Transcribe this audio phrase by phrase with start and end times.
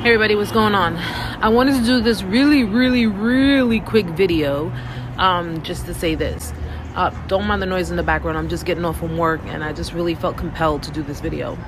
[0.00, 0.96] Hey everybody, what's going on?
[0.96, 4.72] I wanted to do this really, really, really quick video
[5.18, 6.54] um, just to say this.
[6.94, 8.38] Uh, don't mind the noise in the background.
[8.38, 11.20] I'm just getting off from work and I just really felt compelled to do this
[11.20, 11.58] video.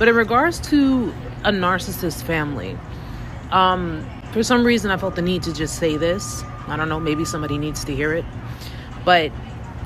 [0.00, 1.14] But in regards to
[1.44, 2.76] a narcissist family,
[3.52, 6.42] um, for some reason I felt the need to just say this.
[6.66, 8.24] I don't know, maybe somebody needs to hear it.
[9.04, 9.30] But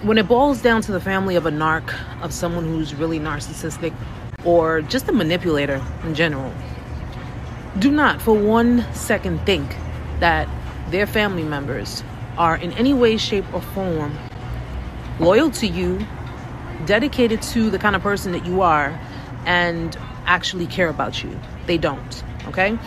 [0.04, 3.94] when it boils down to the family of a narc, of someone who's really narcissistic,
[4.42, 6.50] or just a manipulator in general,
[7.78, 9.76] do not for one second think
[10.18, 10.48] that
[10.90, 12.02] their family members
[12.36, 14.16] are in any way, shape, or form
[15.18, 16.04] loyal to you,
[16.86, 18.98] dedicated to the kind of person that you are,
[19.44, 21.38] and actually care about you.
[21.66, 22.78] They don't, okay?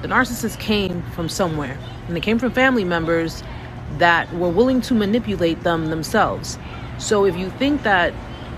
[0.00, 1.76] The narcissist came from somewhere,
[2.06, 3.42] and they came from family members
[3.98, 6.58] that were willing to manipulate them themselves.
[6.98, 8.14] So if you think that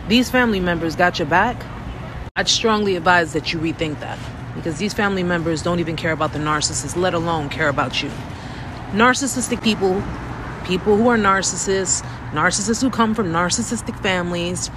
[0.08, 1.56] these family members got your back,
[2.36, 4.18] I'd strongly advise that you rethink that
[4.54, 8.10] because these family members don't even care about the narcissist, let alone care about you.
[8.92, 10.02] Narcissistic people,
[10.64, 14.70] people who are narcissists, narcissists who come from narcissistic families,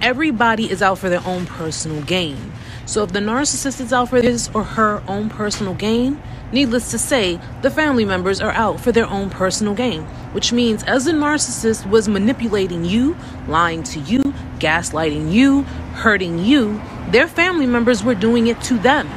[0.00, 2.52] everybody is out for their own personal gain.
[2.86, 6.20] So if the narcissist is out for his or her own personal gain,
[6.52, 10.02] needless to say, the family members are out for their own personal gain,
[10.32, 14.22] which means as the narcissist was manipulating you, lying to you,
[14.58, 15.62] gaslighting you,
[15.94, 16.80] hurting you,
[17.10, 19.08] their family members were doing it to them.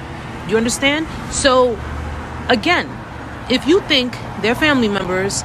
[0.47, 1.07] You understand?
[1.31, 1.79] So,
[2.49, 2.89] again,
[3.49, 5.43] if you think their family members,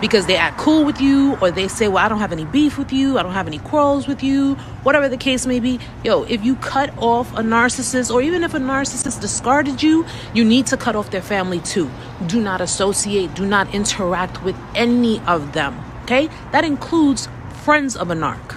[0.00, 2.78] because they act cool with you, or they say, Well, I don't have any beef
[2.78, 6.24] with you, I don't have any quarrels with you, whatever the case may be, yo,
[6.24, 10.66] if you cut off a narcissist, or even if a narcissist discarded you, you need
[10.68, 11.90] to cut off their family too.
[12.26, 15.78] Do not associate, do not interact with any of them.
[16.04, 16.28] Okay?
[16.52, 17.28] That includes
[17.64, 18.56] friends of a narc.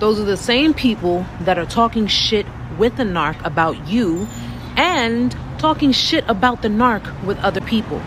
[0.00, 2.46] Those are the same people that are talking shit
[2.78, 4.26] with the narc about you
[4.74, 8.00] and talking shit about the narc with other people.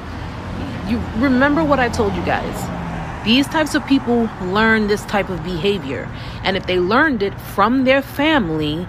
[0.87, 3.23] You remember what I told you guys.
[3.23, 6.09] These types of people learn this type of behavior.
[6.43, 8.87] And if they learned it from their family,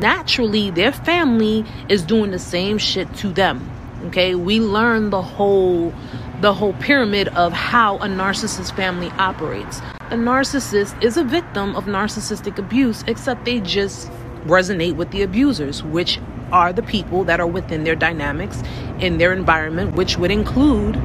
[0.00, 3.70] naturally their family is doing the same shit to them.
[4.06, 4.34] Okay?
[4.34, 5.92] We learn the whole
[6.40, 9.78] the whole pyramid of how a narcissist family operates.
[10.10, 14.10] A narcissist is a victim of narcissistic abuse, except they just
[14.46, 16.18] resonate with the abusers, which
[16.50, 18.60] are the people that are within their dynamics
[18.98, 20.96] in their environment, which would include,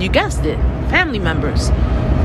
[0.00, 0.58] you guessed it,
[0.90, 1.70] family members.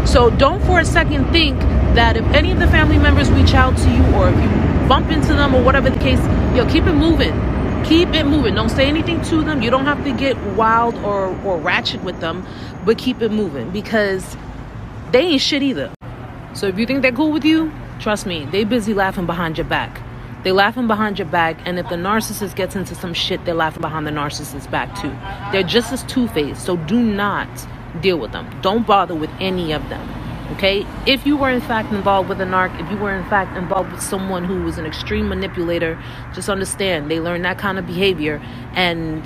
[0.06, 1.60] So don't for a second think
[1.94, 5.12] that if any of the family members reach out to you or if you bump
[5.12, 6.20] into them or whatever the case,
[6.56, 7.34] yo, keep it moving.
[7.86, 8.56] Keep it moving.
[8.56, 9.62] Don't say anything to them.
[9.62, 12.46] You don't have to get wild or, or ratchet with them,
[12.86, 14.38] but keep it moving because
[15.12, 15.92] they ain't shit either.
[16.54, 19.66] So if you think they're cool with you, trust me, they busy laughing behind your
[19.66, 20.02] back.
[20.44, 23.82] They laughing behind your back, and if the narcissist gets into some shit, they're laughing
[23.82, 25.14] behind the narcissist's back too.
[25.52, 27.50] They're just as two faced, so do not
[28.02, 28.48] deal with them.
[28.62, 30.08] Don't bother with any of them.
[30.60, 30.86] Okay?
[31.08, 33.94] If you were in fact involved with a narc, if you were in fact involved
[33.94, 35.98] with someone who was an extreme manipulator,
[36.34, 38.42] just understand they learn that kind of behavior.
[38.74, 39.26] And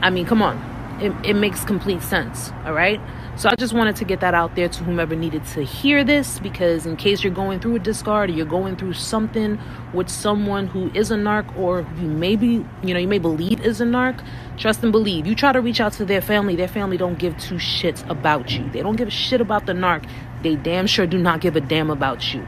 [0.00, 0.56] I mean, come on,
[0.98, 2.52] it, it makes complete sense.
[2.64, 2.98] All right?
[3.36, 6.38] So I just wanted to get that out there to whomever needed to hear this
[6.40, 9.58] because in case you're going through a discard or you're going through something
[9.94, 13.80] with someone who is a narc or you maybe, you know, you may believe is
[13.80, 14.22] a narc,
[14.58, 15.26] trust and believe.
[15.26, 18.50] You try to reach out to their family, their family don't give two shits about
[18.50, 18.68] you.
[18.70, 20.06] They don't give a shit about the narc.
[20.42, 22.46] They damn sure do not give a damn about you.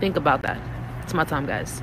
[0.00, 0.60] Think about that.
[1.02, 1.82] It's my time, guys.